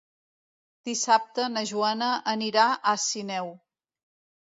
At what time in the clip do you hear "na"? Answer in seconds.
1.57-1.65